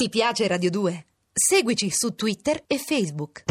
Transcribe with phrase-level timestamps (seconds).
[0.00, 1.06] Ti piace Radio 2?
[1.32, 3.42] Seguici su Twitter e Facebook.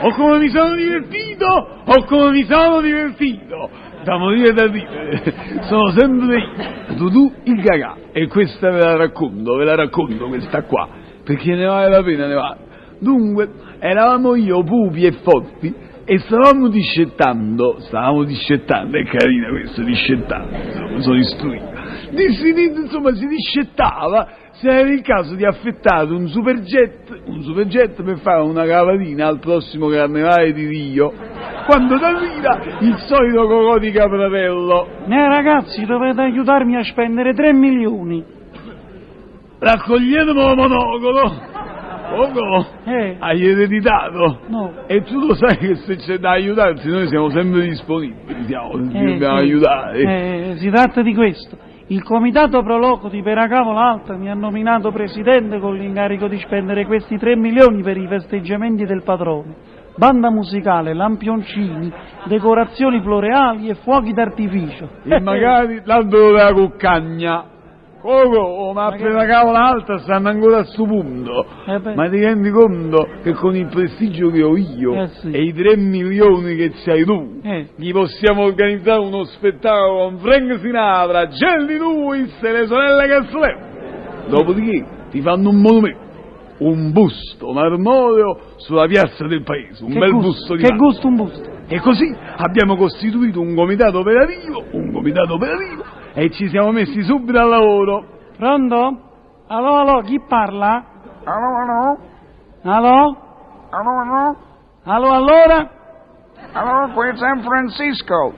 [0.00, 3.87] O come mi sono divertito, o come mi sono divertito.
[4.08, 5.34] Da morire da ridere.
[5.68, 7.94] Sono sempre io, Dudu il cagà.
[8.12, 10.88] E questa ve la racconto, ve la racconto questa qua.
[11.22, 12.56] Perché ne vale la pena, ne vale.
[13.00, 15.74] Dunque, eravamo io, Pupi e Forti,
[16.06, 21.66] e stavamo discettando, stavamo discettando, è carina questo, discettando, insomma, sono istruito.
[22.08, 28.20] Dissi, insomma, si discettava se era il caso di affettare un superjet, un superjet per
[28.20, 31.12] fare una cavatina al prossimo carnevale di Rio,
[31.68, 34.88] quando da vita il solito cocò di Capratello.
[35.06, 38.24] Eh ragazzi, dovete aiutarmi a spendere 3 milioni.
[39.58, 41.32] Raccoglietemi il monocolo,
[42.10, 43.16] Poco, Eh.
[43.18, 44.38] hai ereditato?
[44.46, 44.72] No.
[44.86, 48.78] E tu lo sai che se c'è da aiutarsi noi siamo sempre disponibili, siamo, Eh,
[48.78, 49.44] dobbiamo sì.
[49.44, 49.98] aiutare.
[49.98, 51.58] Eh, si tratta di questo.
[51.88, 57.18] Il comitato Proloco di Peracavola Alta mi ha nominato presidente con l'incarico di spendere questi
[57.18, 59.54] 3 milioni per i festeggiamenti del patrono.
[59.98, 61.92] Banda musicale, lampioncini,
[62.26, 64.88] decorazioni floreali e fuochi d'artificio.
[65.02, 67.44] E magari l'albero della cuccagna.
[68.00, 71.44] Coco, ma Ma per la cavola alta stanno ancora a sto punto.
[71.66, 71.94] Eh.
[71.96, 75.32] Ma ti rendi conto che con il prestigio che ho io Eh sì.
[75.32, 77.66] e i 3 milioni che c'hai tu, Eh.
[77.74, 83.66] gli possiamo organizzare uno spettacolo con Frank Sinatra, Jelly Lewis e le sorelle Castello.
[84.28, 85.98] Dopodiché ti fanno un monumento,
[86.58, 90.86] un busto marmoreo sulla piazza del paese, un Che bel gusto, busto di che marmo.
[90.86, 91.50] gusto un busto.
[91.68, 95.84] E così abbiamo costituito un comitato operativo, un comitato operativo,
[96.14, 98.04] e ci siamo messi subito al lavoro.
[98.36, 99.02] Pronto?
[99.48, 100.84] Allo, allo, chi parla?
[101.24, 101.98] Allo, allo,
[102.62, 103.16] Allo?
[103.70, 104.36] allo, allo,
[104.84, 105.70] Allo, allora?
[106.52, 108.34] allo, qui è San Francisco.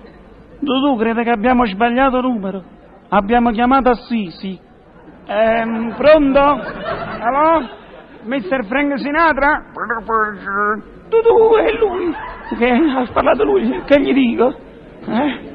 [0.60, 2.62] Dudu, crede che abbiamo sbagliato numero.
[3.08, 4.58] Abbiamo chiamato Assisi.
[5.26, 6.40] Ehm, pronto?
[6.40, 7.78] Allo?
[8.22, 8.66] Mr.
[8.66, 9.64] Frank Sinatra?
[11.08, 12.14] Dudu, è lui.
[12.56, 14.54] Che ha parlato lui, che gli dico?
[15.06, 15.48] Eh?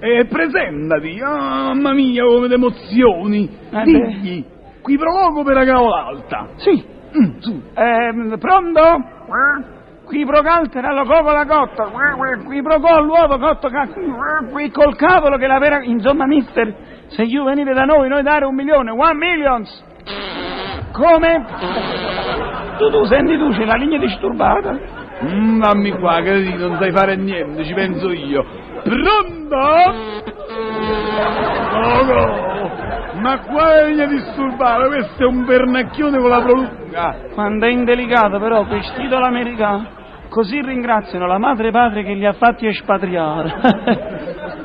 [0.00, 3.48] E presentati, ah, mamma mia, come le emozioni.
[3.70, 4.44] Eh Digli,
[4.80, 6.48] qui provoco per la cavola alta.
[6.56, 6.84] Sì.
[7.16, 7.62] Mm, su.
[7.74, 8.80] Ehm, pronto?
[10.04, 11.90] Qui pro caltera lo covola cotto.
[12.44, 13.70] Qui pro col l'uovo cotto
[14.50, 15.82] Qui col cavolo che la vera...
[15.82, 16.74] Insomma, mister,
[17.06, 19.90] se io venite da noi, noi dare un milione, one millions.
[20.92, 21.44] Come?
[22.78, 24.78] Tu, tu, senti tu, c'è la linea disturbata.
[25.24, 28.44] Mm, dammi qua, che non sai fare niente, ci penso io.
[28.82, 30.30] Pronto?
[31.70, 37.16] Coco, ma qua viene disturbare, questo è un pernacchione con la prolunga.
[37.34, 40.00] Quando è indelicato, però, vestito all'americano.
[40.28, 43.54] Così ringraziano la madre e padre che li ha fatti espatriare.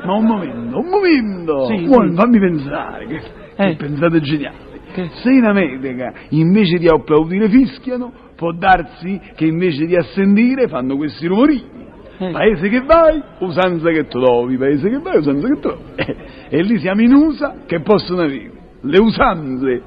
[0.02, 1.66] Ma un momento, un momento!
[1.66, 2.14] Sì, Vuoi, sì.
[2.16, 3.18] fammi pensare, che,
[3.54, 3.76] che Eh.
[3.76, 4.56] pensate geniale.
[5.02, 10.96] Che- Se in America invece di applaudire fischiano, può darsi che invece di assentire fanno
[10.96, 11.76] questi rumorini.
[12.20, 12.30] Eh.
[12.32, 15.82] Paese che vai, usanza che trovi, paese che vai, usanza che trovi.
[15.96, 16.16] Eh,
[16.50, 18.50] e lì siamo in USA che possono avere
[18.80, 19.82] le usanze.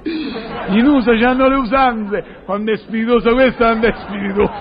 [0.70, 4.52] In USA c'hanno le usanze, quando è spiritoso questo, quando è spiritoso.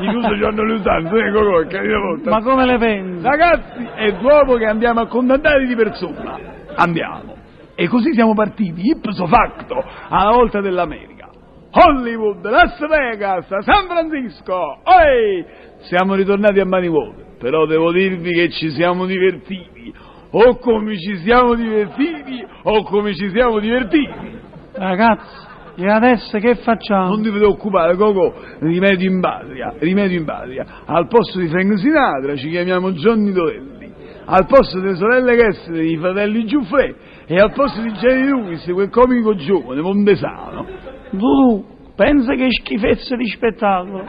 [0.00, 2.30] In USA c'hanno le usanze, ecco qua, carina volta.
[2.30, 3.22] Ma come le pensi?
[3.24, 6.38] Ragazzi, è dopo che andiamo a contattare di persona.
[6.76, 7.33] Andiamo.
[7.74, 11.28] E così siamo partiti, ipso facto, alla volta dell'America.
[11.70, 15.44] Hollywood, Las Vegas, San Francisco, oi!
[15.80, 19.92] Siamo ritornati a mani vuote, però devo dirvi che ci siamo divertiti.
[20.30, 24.38] O come ci siamo divertiti, o come ci siamo divertiti.
[24.72, 25.46] Ragazzi,
[25.76, 27.08] e adesso che facciamo?
[27.08, 30.64] Non ti preoccupare, Coco, rimedio in patria, rimedio in patria.
[30.84, 33.92] Al posto di Frank Sinatra ci chiamiamo Johnny Dorelli,
[34.24, 36.96] al posto delle sorelle Kessler, i fratelli Giuffre,
[37.26, 40.66] e al posto di Jerry Lewis, quel comico giovane, mondesano.
[41.10, 41.64] Dudu,
[41.94, 44.04] pensa che schifezza di spettacolo.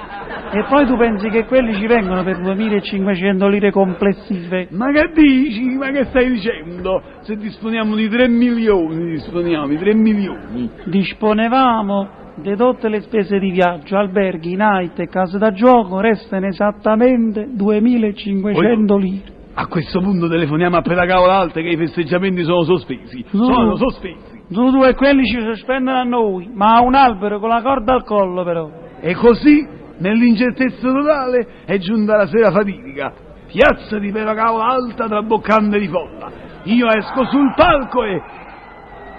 [0.52, 4.68] E poi tu pensi che quelli ci vengono per 2500 lire complessive?
[4.72, 5.76] Ma che dici?
[5.76, 7.02] Ma che stai dicendo?
[7.22, 10.70] Se disponiamo di 3 milioni, disponiamo di 3 milioni.
[10.86, 17.48] Disponevamo di tutte le spese di viaggio, alberghi, night e case da gioco, restano esattamente
[17.50, 19.35] 2500 lire.
[19.58, 23.24] A questo punto telefoniamo a Pedacavola Alta che i festeggiamenti sono sospesi.
[23.32, 23.46] No.
[23.46, 24.44] Sono sospesi.
[24.50, 28.04] Dudu e quelli ci sospendono a noi, ma a un albero con la corda al
[28.04, 28.70] collo però.
[29.00, 29.66] E così,
[30.00, 33.14] nell'incertezza totale, è giunta la sera fatidica.
[33.48, 36.30] Piazza di Peracavola Alta traboccante di folla.
[36.64, 38.22] Io esco sul palco e...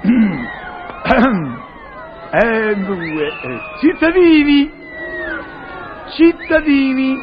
[2.31, 3.32] e due.
[3.81, 4.71] Cittadini,
[6.15, 7.17] cittadini,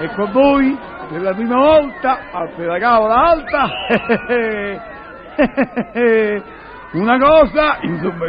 [0.00, 3.68] ecco a voi per la prima volta al Pedagavola Alta
[6.92, 8.24] una cosa, insomma,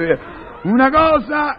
[0.64, 1.58] una cosa,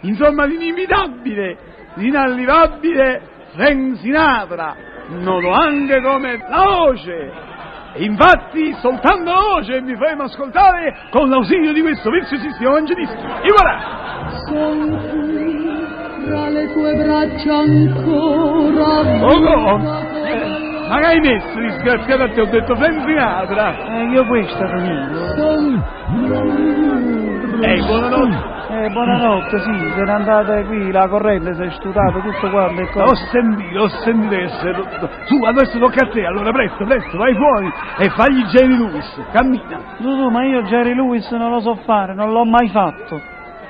[0.00, 1.56] insomma, inimitabile,
[1.94, 3.20] di inallivabile
[3.54, 4.74] Frank Sinatra,
[5.08, 7.46] noto anche come la voce.
[7.94, 13.40] E infatti, soltanto la voce mi faremo ascoltare con l'ausilio di questo versosissimo evangelista.
[13.40, 14.28] E voilà!
[14.46, 15.66] Son qui
[16.24, 20.07] tra le tue braccia ancora Oh, oh.
[20.88, 22.40] Ma che hai messo, disgraziato a te?
[22.40, 23.76] Ho detto Frank Sinatra.
[23.86, 25.86] Eh, io questo, Tonino.
[27.60, 28.56] Ehi, buonanotte.
[28.70, 32.84] Eh, buonanotte, sì, se ne andate qui, la corrente si è studiato tutto quanto e
[32.84, 33.26] Ho cose.
[33.30, 34.74] sentito, ho sentito sei...
[35.24, 39.80] Su, adesso tocca a te, allora presto, presto, vai fuori e fagli Jerry Lewis, cammina.
[39.96, 43.20] Tu, tu, ma io Jerry Lewis non lo so fare, non l'ho mai fatto.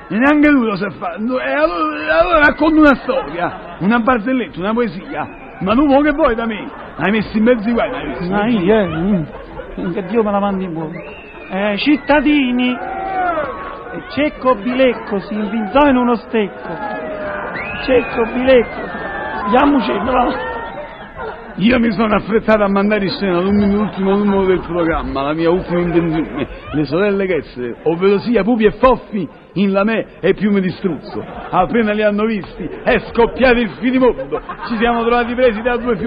[0.09, 1.15] E neanche lui lo sa fare.
[1.17, 5.27] E allora, allora racconta una storia, una barzelletta, una poesia.
[5.59, 6.69] Ma tu mo che vuoi da me?
[6.95, 10.03] Hai messo in mezzo i guai, hai messo in Ma mezzo io, eh, mm, che
[10.05, 11.01] Dio me la mandi in buono.
[11.49, 12.77] Eh, cittadini,
[13.91, 16.77] e Cecco Bilecco si invinzò in uno stecco.
[17.83, 18.79] Cecco Bilecco,
[19.43, 20.48] andiamoci, no.
[21.59, 25.81] Io mi sono affrettato a mandare in scena l'ultimo numero del programma, la mia ultima
[25.81, 31.21] intenzione, le sorelle Kessler, ovvero sia Pupi e Foffi in Lamè e Piume di Struzzo.
[31.21, 35.97] Appena li hanno visti è scoppiato il finimondo, ci siamo trovati presi da due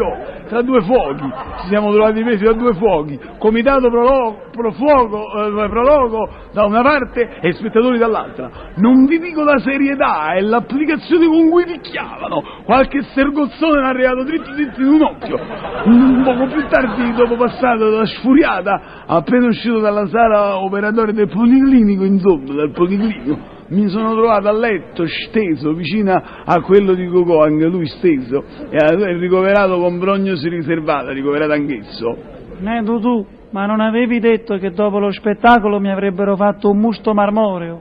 [0.49, 6.83] tra due fuochi, ci siamo trovati presi da due fuochi, comitato pro, prologo da una
[6.83, 8.51] parte e spettatori dall'altra.
[8.77, 14.53] Non vi dico la serietà e l'applicazione con cui picchiavano, qualche sergozzone era arrivato dritto
[14.53, 15.39] dritto in un occhio.
[15.85, 22.05] Un poco più tardi, dopo passato da sfuriata, appena uscito dalla sala operatore del policlinico,
[22.05, 23.39] insomma, dal policlinico,
[23.69, 26.13] mi sono trovato a letto, steso, vicino
[26.45, 32.17] a quello di Cocò, anche lui steso, e ha- ricoverato con prognosi riservata, ricoverato anch'esso.
[32.65, 36.79] Eh, tu, tu, ma non avevi detto che dopo lo spettacolo mi avrebbero fatto un
[36.79, 37.81] musto marmoreo?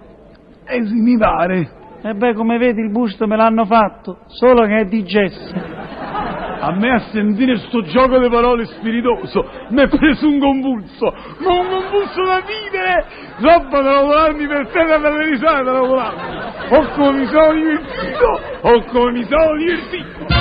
[0.65, 1.79] Eh sì, mi pare.
[2.03, 5.53] E beh, come vedi il busto me l'hanno fatto, solo che è di gesso.
[6.63, 11.53] A me a sentire sto gioco di parole spiritoso mi è preso un convulso, ma
[11.53, 13.05] un convulso da ridere!
[13.39, 16.37] Roba da volarmi per terra per le risate da volarmi!
[16.69, 20.40] O come mi sono divertito, o come mi sono divertito!